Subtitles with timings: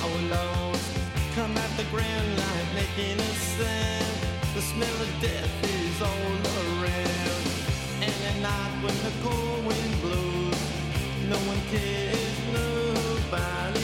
[0.00, 0.82] we're.
[1.34, 4.16] Come at the ground like making a sound.
[4.54, 7.44] The smell of death is all around.
[8.00, 10.62] And at night when the cold wind blows,
[11.28, 13.81] no one cares, nobody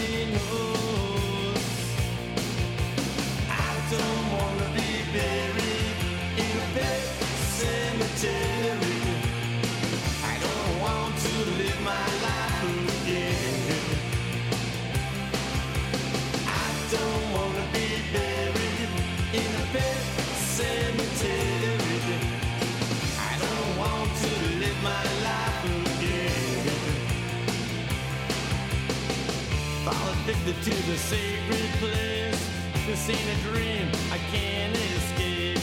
[30.28, 32.50] addicted to the sacred place.
[32.86, 35.58] This ain't a dream, I can't escape.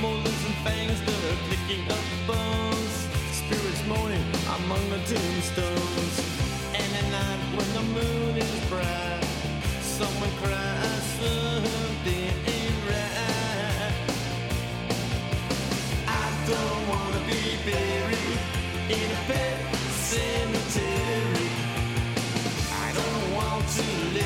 [0.00, 2.94] Molars and fangs that are picking up bones.
[3.32, 4.24] Spirits moaning
[4.56, 6.16] among the tombstones.
[6.72, 9.20] And at night when the moon is bright,
[9.82, 13.92] someone cries something ain't right.
[16.08, 18.40] I don't wanna be buried
[18.88, 19.76] in a pet
[20.08, 21.65] cemetery.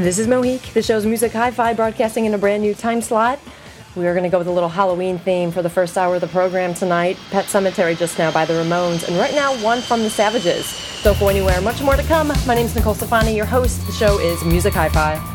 [0.00, 3.38] This is Mohique, the show's Music Hi-Fi, broadcasting in a brand new time slot.
[3.94, 6.22] We are going to go with a little Halloween theme for the first hour of
[6.22, 7.18] the program tonight.
[7.30, 11.02] Pet Sematary just now by the Ramones, and right now one from the Savages.
[11.04, 11.60] Don't go anywhere.
[11.60, 12.28] Much more to come.
[12.46, 13.84] My name is Nicole Stefani, your host.
[13.86, 15.12] The show is Music Hi-Fi.
[15.12, 15.29] As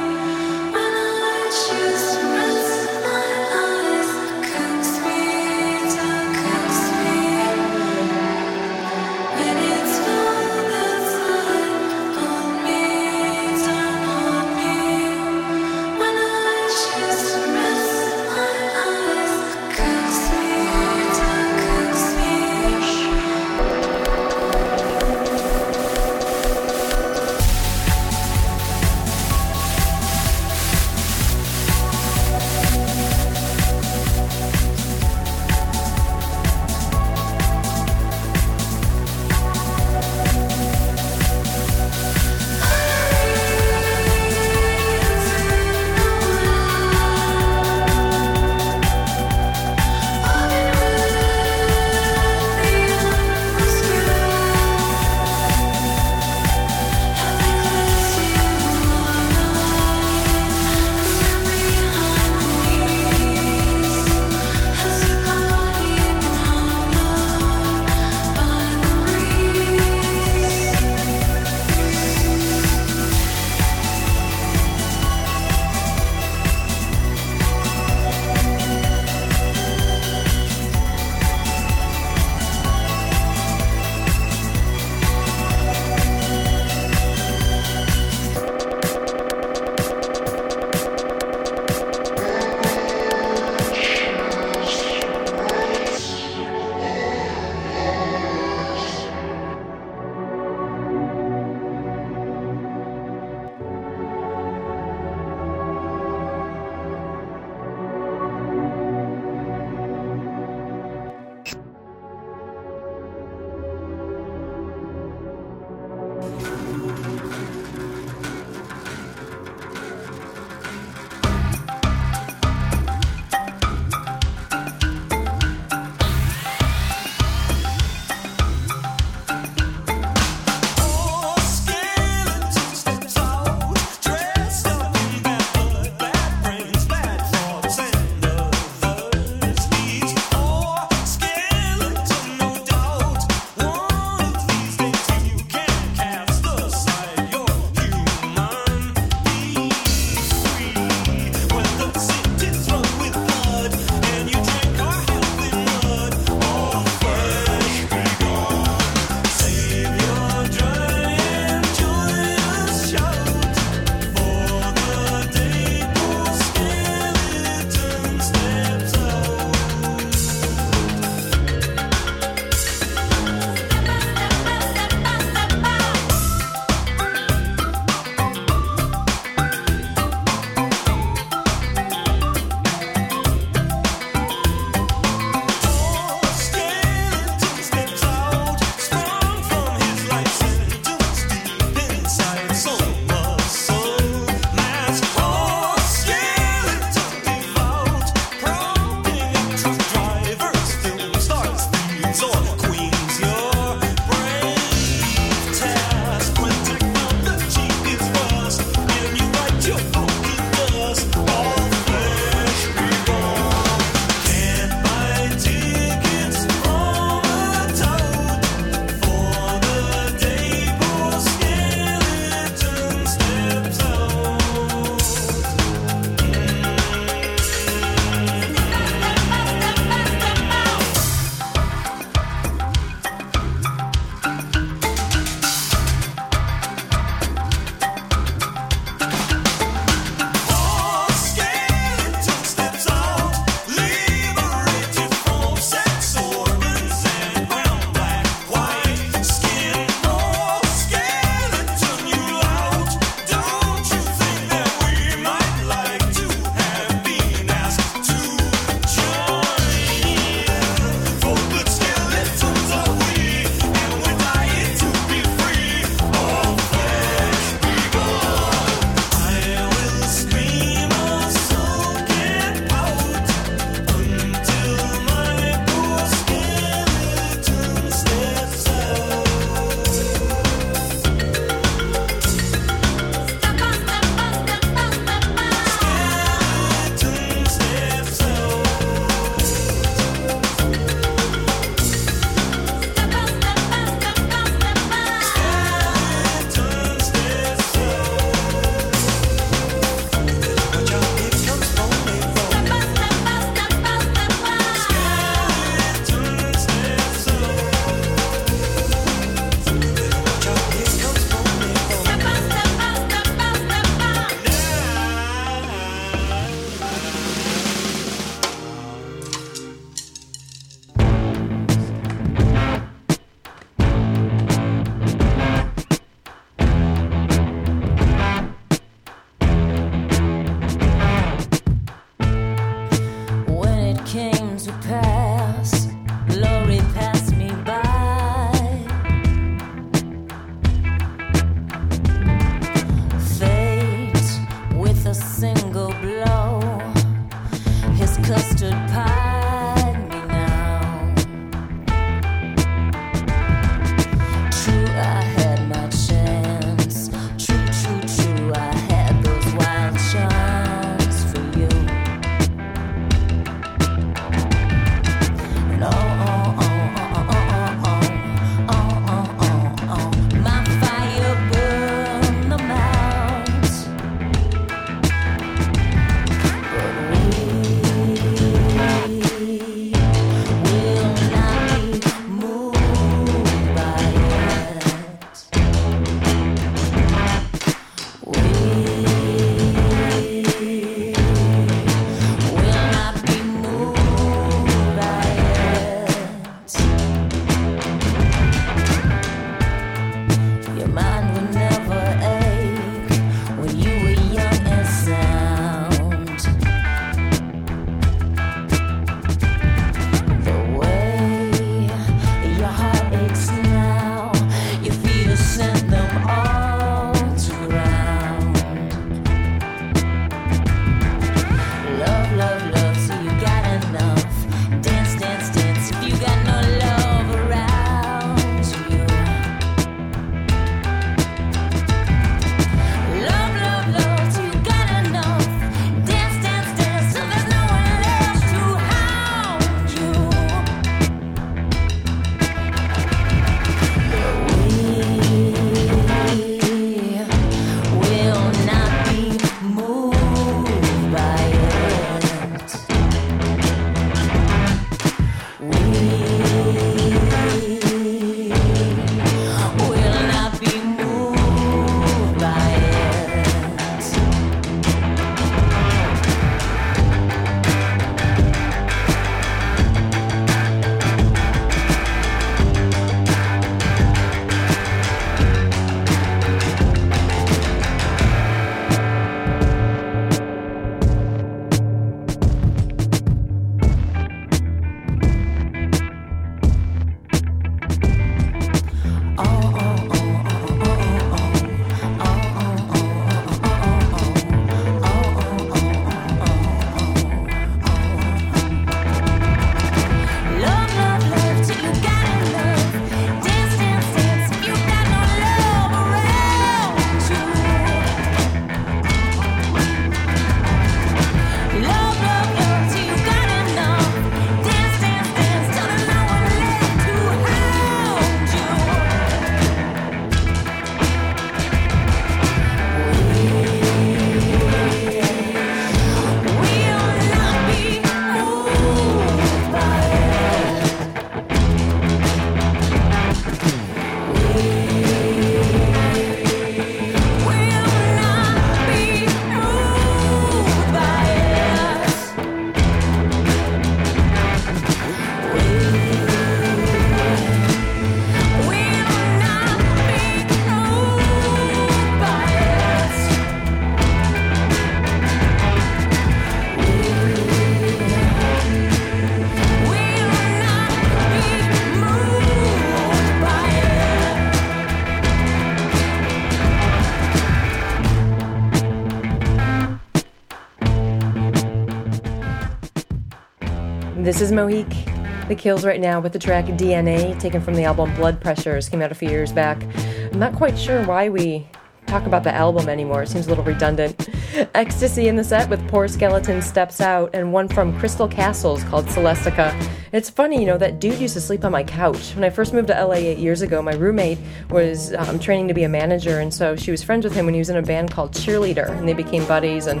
[574.40, 575.48] This is Mohique.
[575.48, 579.02] The Kills right now with the track DNA, taken from the album Blood Pressures, came
[579.02, 579.84] out a few years back.
[580.32, 581.68] I'm not quite sure why we
[582.06, 583.22] talk about the album anymore.
[583.22, 584.30] It seems a little redundant.
[584.74, 589.04] Ecstasy in the set with Poor Skeleton Steps Out, and one from Crystal Castles called
[589.08, 589.74] Celestica.
[590.10, 592.34] It's funny, you know, that dude used to sleep on my couch.
[592.34, 594.38] When I first moved to LA eight years ago, my roommate
[594.70, 597.52] was um, training to be a manager, and so she was friends with him when
[597.52, 600.00] he was in a band called Cheerleader, and they became buddies, and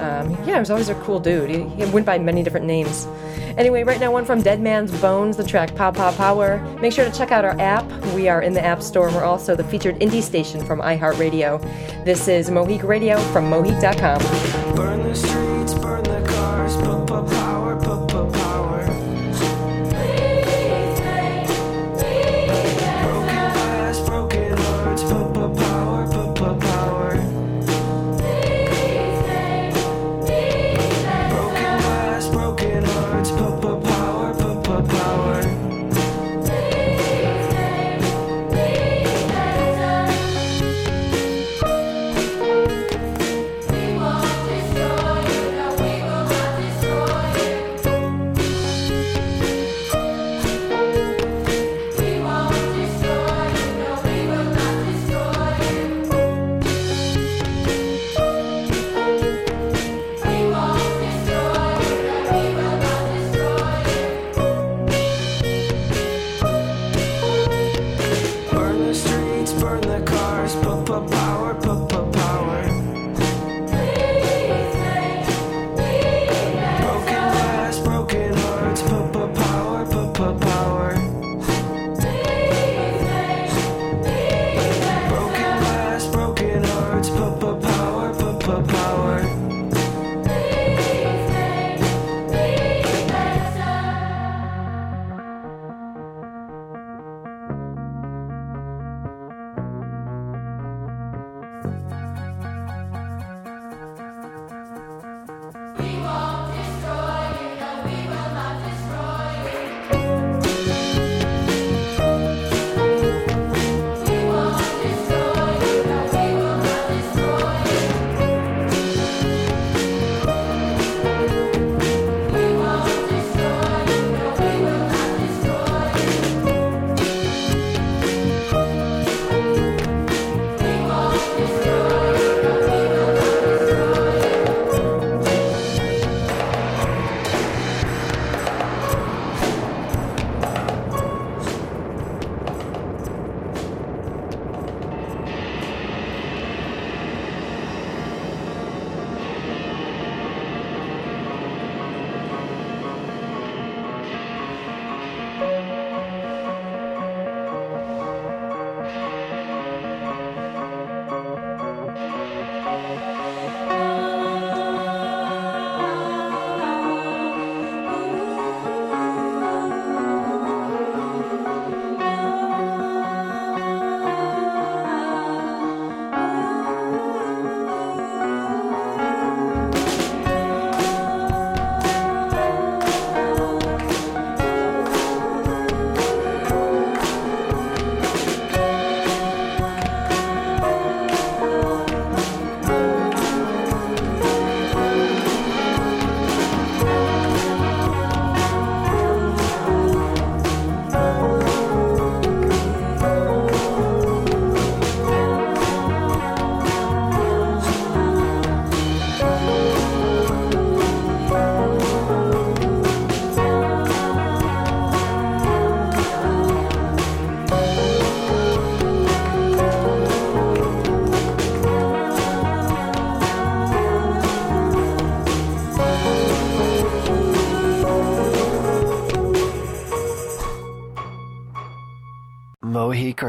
[0.00, 1.50] um, yeah, he was always a cool dude.
[1.50, 3.06] He, he went by many different names.
[3.56, 6.58] Anyway, right now, one from Dead Man's Bones, the track Pa Pa Power.
[6.80, 7.84] Make sure to check out our app.
[8.14, 11.60] We are in the App Store, we're also the featured indie station from iHeartRadio.
[12.04, 14.20] This is Mohique Radio from Mohique.com.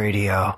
[0.06, 0.55] Radio.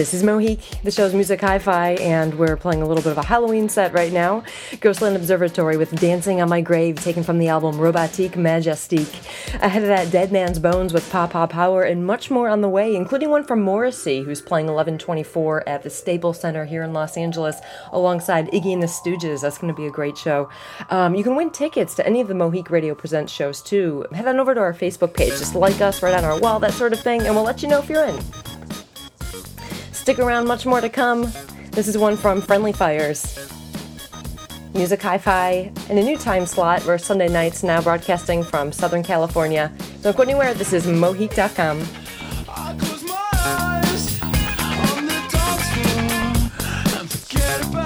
[0.00, 3.18] This is Mohique, the show's Music Hi Fi, and we're playing a little bit of
[3.18, 4.42] a Halloween set right now.
[4.80, 9.12] Ghostland Observatory with Dancing on My Grave, taken from the album Robotique Majestique.
[9.62, 12.68] Ahead of that, Dead Man's Bones with Pa Pa Power, and much more on the
[12.70, 17.18] way, including one from Morrissey, who's playing 1124 at the Staples Center here in Los
[17.18, 17.60] Angeles,
[17.92, 19.42] alongside Iggy and the Stooges.
[19.42, 20.48] That's going to be a great show.
[20.88, 24.06] Um, you can win tickets to any of the Mohique Radio Presents shows, too.
[24.14, 26.72] Head on over to our Facebook page, just like us right on our wall, that
[26.72, 28.18] sort of thing, and we'll let you know if you're in.
[30.10, 31.32] Stick around, much more to come.
[31.70, 33.48] This is one from Friendly Fires.
[34.74, 36.84] Music Hi Fi in a new time slot.
[36.84, 39.70] We're Sunday nights now broadcasting from Southern California.
[40.02, 40.52] Don't go anywhere.
[40.52, 41.86] This is Mohique.com.
[42.48, 44.20] I close my eyes
[44.96, 47.79] on the dance floor and forget about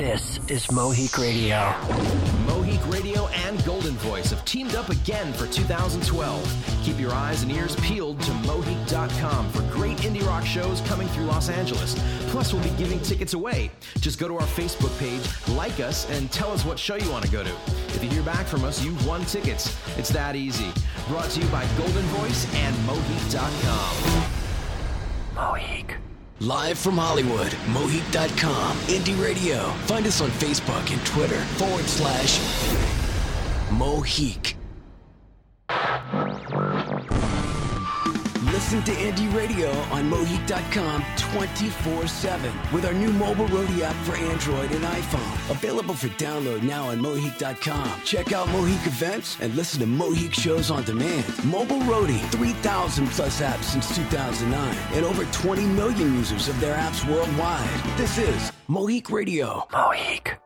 [0.00, 1.56] is Mohique Radio.
[2.46, 6.80] Mohique Radio and Goldenvoice have teamed up again for 2012.
[6.84, 11.24] Keep your eyes and ears peeled to Mohique.com for great indie rock shows coming through
[11.24, 11.96] Los Angeles.
[12.30, 13.70] Plus, we'll be giving tickets away.
[13.98, 17.24] Just go to our Facebook page, like us, and tell us what show you want
[17.24, 17.52] to go to.
[17.88, 19.76] If you hear back from us, you've won tickets.
[19.96, 20.72] It's that easy.
[21.08, 23.96] Brought to you by Golden Voice and Mohique.com.
[25.34, 25.96] Mohique.
[26.40, 29.58] Live from Hollywood, Mohique.com, Indie Radio.
[29.86, 32.38] Find us on Facebook and Twitter forward slash
[33.70, 34.57] Mohique.
[38.68, 44.14] Listen to Indie Radio on Mohique.com 24 7 with our new mobile roadie app for
[44.14, 45.50] Android and iPhone.
[45.50, 48.02] Available for download now on Mohique.com.
[48.04, 51.24] Check out Mohique events and listen to Mohique shows on demand.
[51.46, 57.10] Mobile Roadie, 3,000 plus apps since 2009 and over 20 million users of their apps
[57.10, 57.66] worldwide.
[57.96, 59.66] This is Mohique Radio.
[59.70, 60.36] Mohique.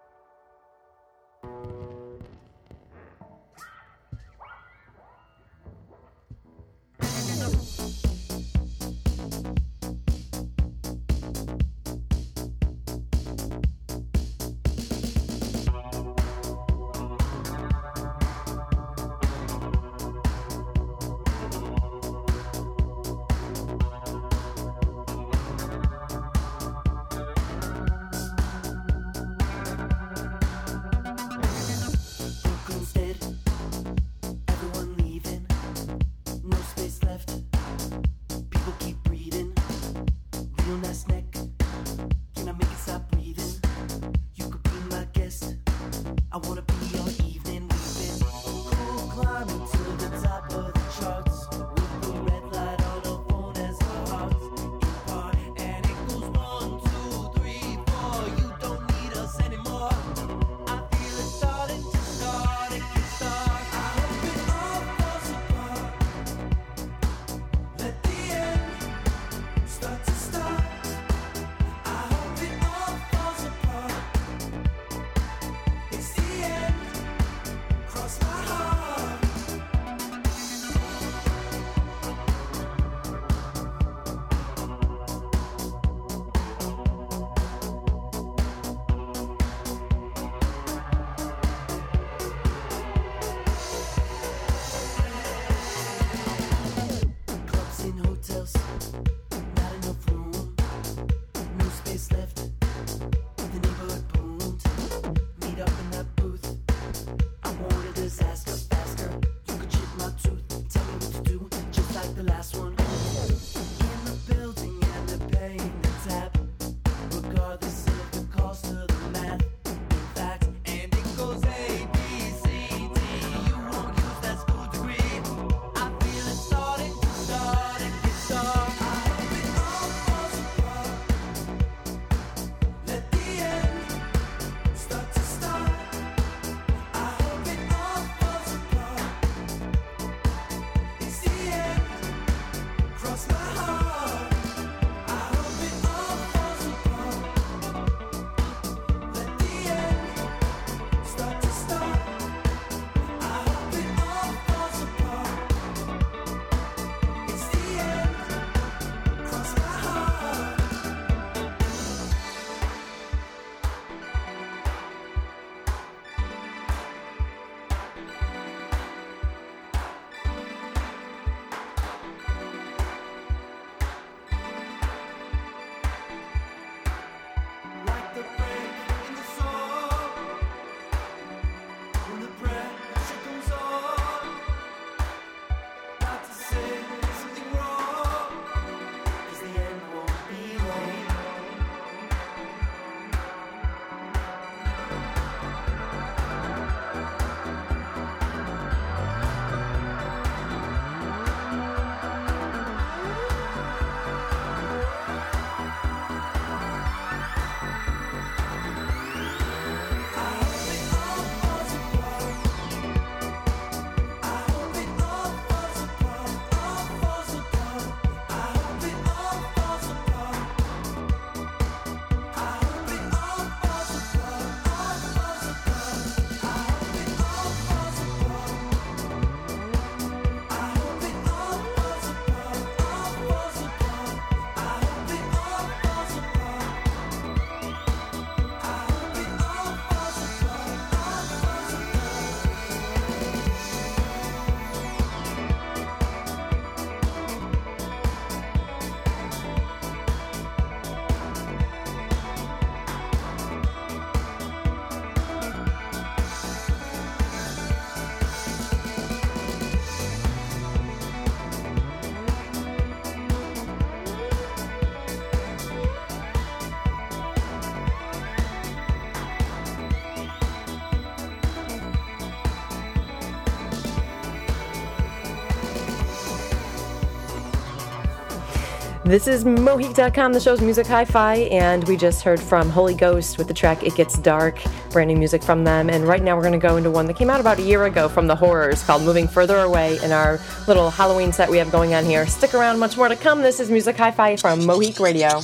[279.05, 283.37] This is Mohique.com, the show's Music Hi Fi, and we just heard from Holy Ghost
[283.37, 285.91] with the track It Gets Dark, brand new music from them.
[285.91, 287.85] And right now we're going to go into one that came out about a year
[287.87, 290.39] ago from the Horrors called Moving Further Away in our
[290.69, 292.29] little Halloween set we have going on here.
[292.29, 293.43] Stick around, much more to come.
[293.43, 295.41] This is Music Hi Fi from Mohique Radio.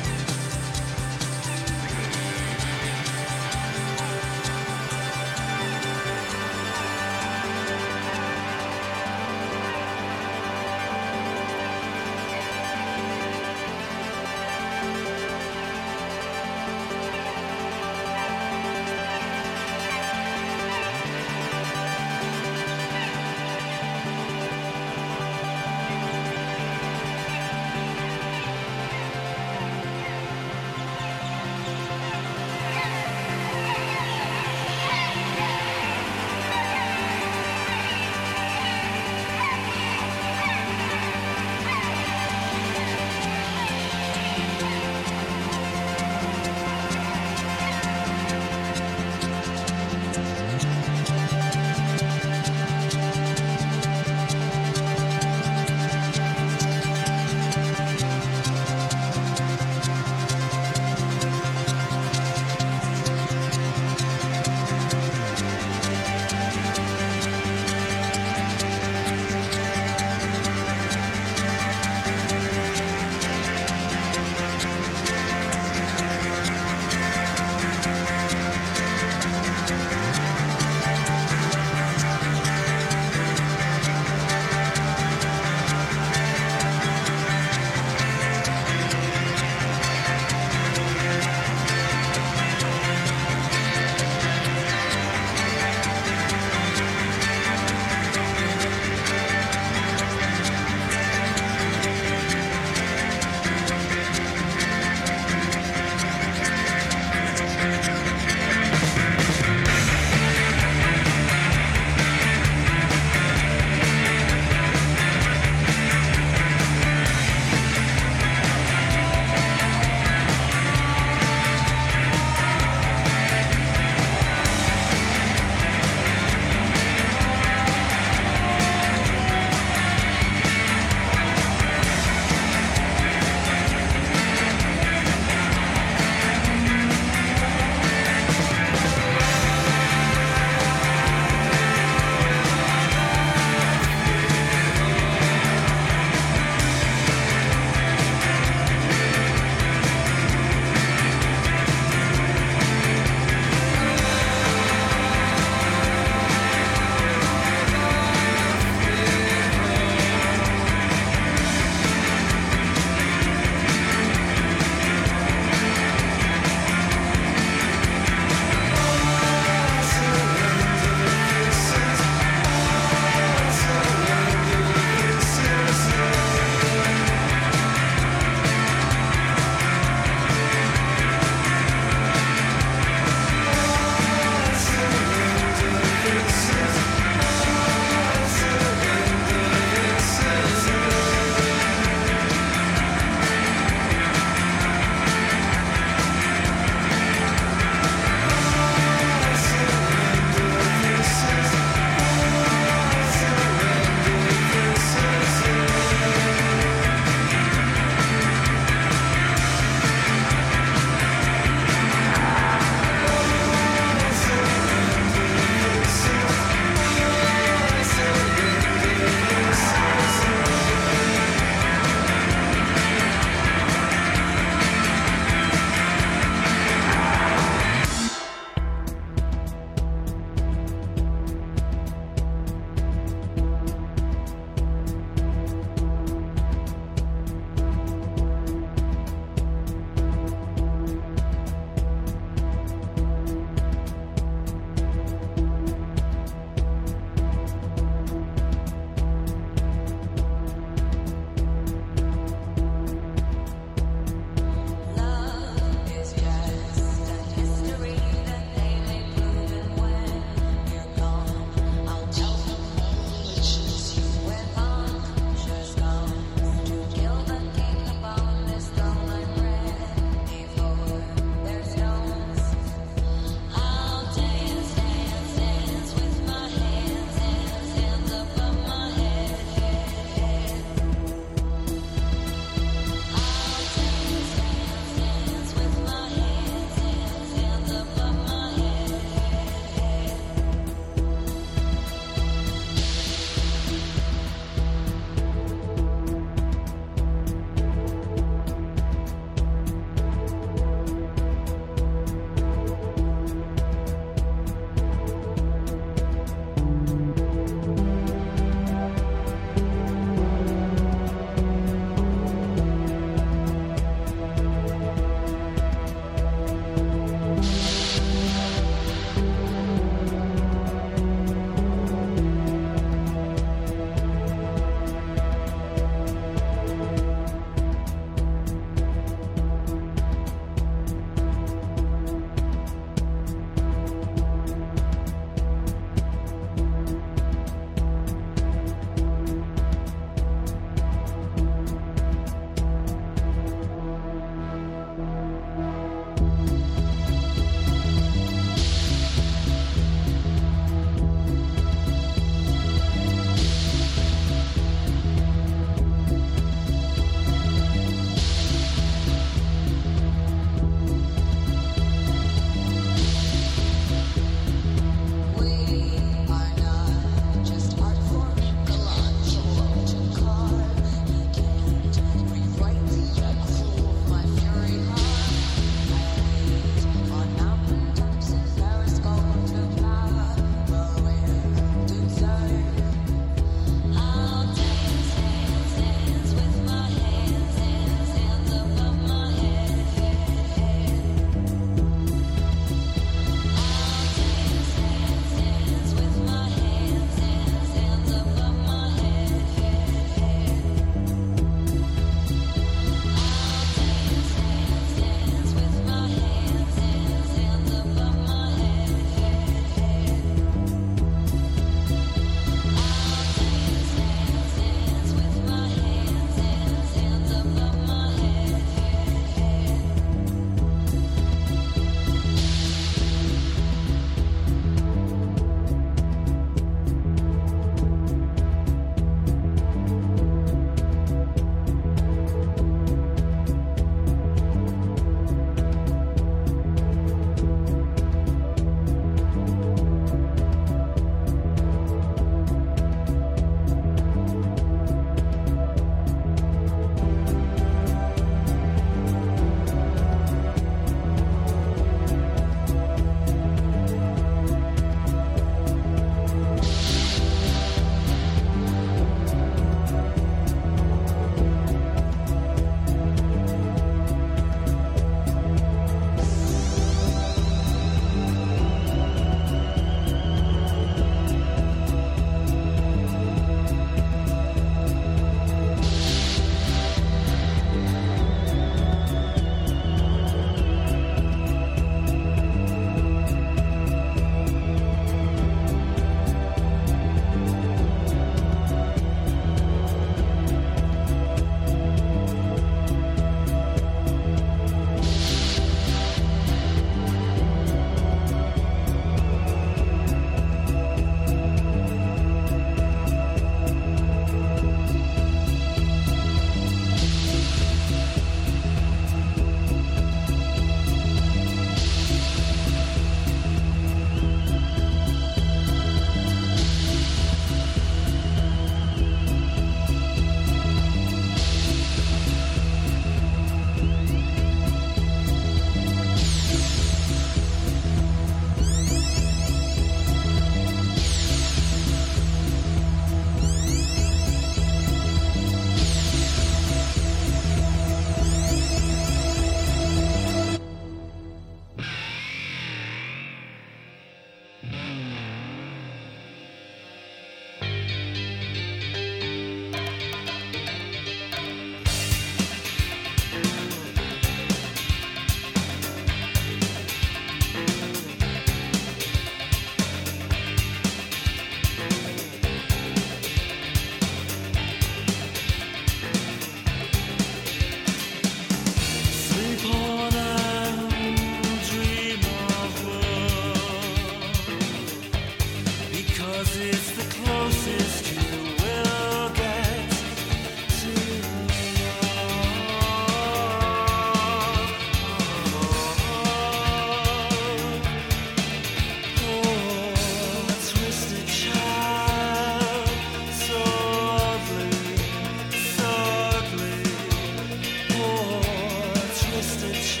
[599.41, 600.00] Stitch.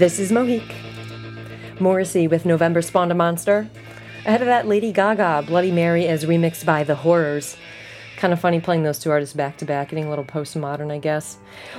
[0.00, 0.72] This is Mohique.
[1.78, 3.68] Morrissey with November Spawned a Monster.
[4.24, 7.58] Ahead of that, Lady Gaga, Bloody Mary as remixed by The Horrors.
[8.20, 10.98] Kind of funny playing those two artists back to back, getting a little postmodern, I
[10.98, 11.38] guess.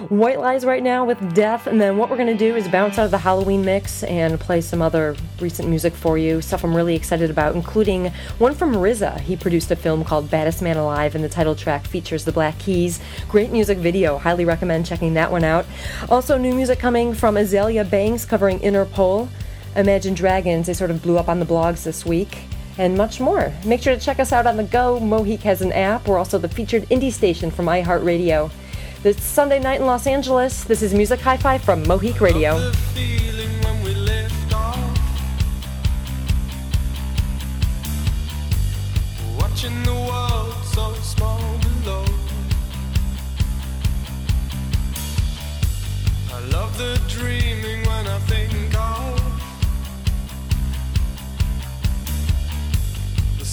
[0.10, 2.98] White Lies right now with Death, and then what we're going to do is bounce
[2.98, 6.76] out of the Halloween mix and play some other recent music for you, stuff I'm
[6.76, 8.08] really excited about, including
[8.40, 9.20] one from RZA.
[9.20, 12.58] He produced a film called Baddest Man Alive, and the title track features the Black
[12.58, 13.00] Keys.
[13.30, 15.68] Great music video, highly recommend checking that one out.
[16.10, 19.30] Also, new music coming from Azealia Banks covering Interpol.
[19.76, 22.48] Imagine Dragons, they sort of blew up on the blogs this week
[22.82, 23.54] and much more.
[23.64, 25.00] Make sure to check us out on the go.
[25.00, 26.08] Mohique has an app.
[26.08, 28.50] We're also the featured indie station from iHeartRadio.
[29.04, 30.64] This Sunday night in Los Angeles.
[30.64, 32.56] This is Music Hi Fi from Mohique Radio.
[46.34, 49.21] I love the dreaming when I think of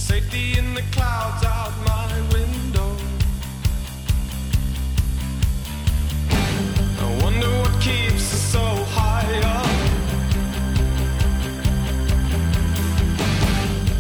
[0.09, 2.89] safety in the clouds out my window.
[7.05, 9.71] I wonder what keeps us so high up.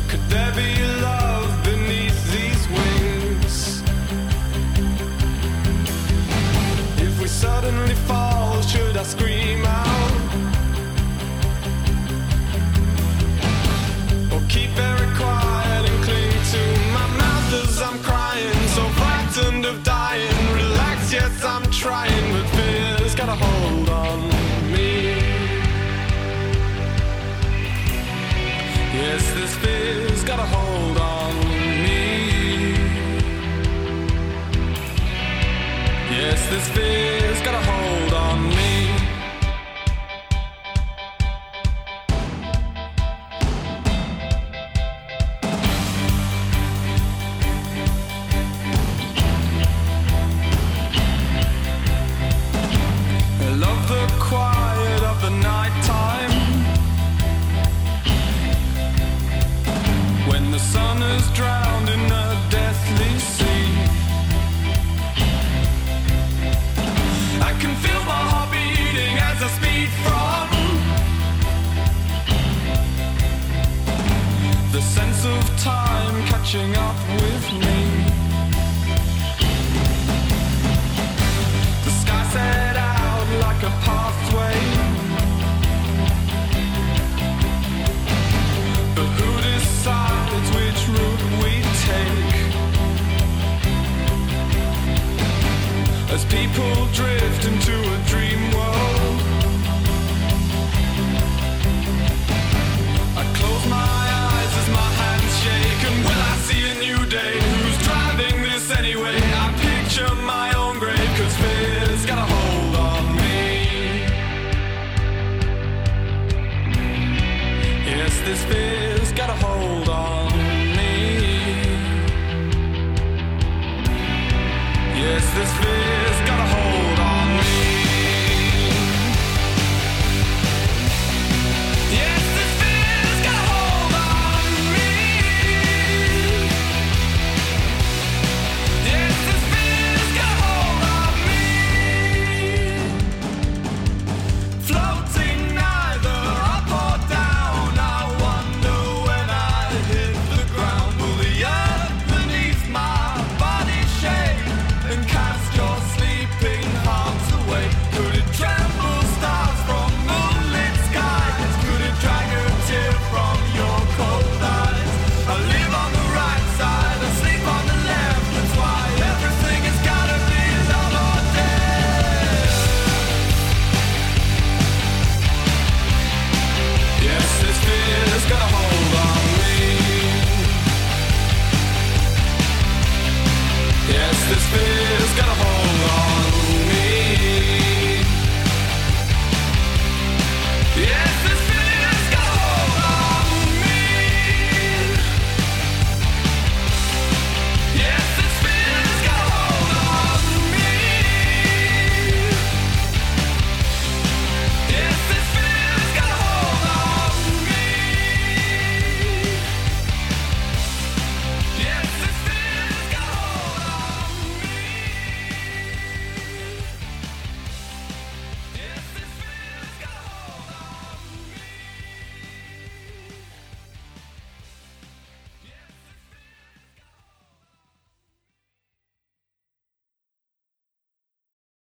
[0.09, 0.69] Could there be
[1.03, 1.28] love